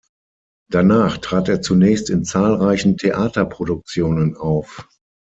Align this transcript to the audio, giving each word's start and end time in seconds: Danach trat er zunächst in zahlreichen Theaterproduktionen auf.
Danach 0.71 1.19
trat 1.19 1.47
er 1.47 1.61
zunächst 1.61 2.09
in 2.09 2.25
zahlreichen 2.25 2.97
Theaterproduktionen 2.97 4.35
auf. 4.35 4.89